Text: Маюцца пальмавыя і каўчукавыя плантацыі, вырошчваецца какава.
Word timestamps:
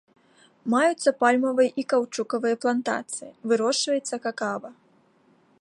Маюцца 0.73 1.13
пальмавыя 1.23 1.69
і 1.83 1.85
каўчукавыя 1.93 2.55
плантацыі, 2.65 3.33
вырошчваецца 3.53 4.15
какава. 4.29 4.69